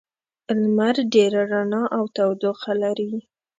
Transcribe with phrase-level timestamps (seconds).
[0.59, 3.11] لمر ډېره رڼا او تودوخه لري.